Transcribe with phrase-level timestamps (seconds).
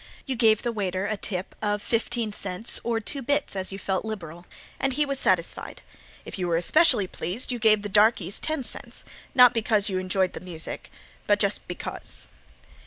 [0.25, 4.03] You gave the waiter a tip of fifteen cents or "two bits" as you felt
[4.03, 4.47] liberal,
[4.79, 5.83] and he was satisfied.
[6.25, 10.33] If you were especially pleased you gave the darkeys ten cents, not because you enjoyed
[10.33, 10.89] the music,
[11.27, 12.31] but just "because."